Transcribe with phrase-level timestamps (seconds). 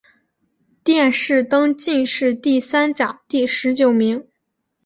[0.83, 4.27] 殿试登进士第三甲第十九名。